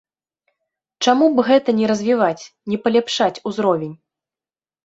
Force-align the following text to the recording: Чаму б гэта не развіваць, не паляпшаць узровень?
Чаму 1.07 1.27
б 1.35 1.45
гэта 1.49 1.69
не 1.79 1.85
развіваць, 1.93 2.43
не 2.73 2.77
паляпшаць 2.87 3.41
узровень? 3.51 3.93